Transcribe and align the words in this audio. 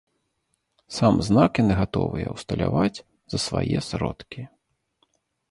Сам 0.97 1.15
знак 1.27 1.51
яны 1.63 1.73
гатовыя 1.81 2.27
ўсталяваць 2.37 2.97
за 3.35 3.43
свае 3.45 3.77
сродкі. 3.91 4.41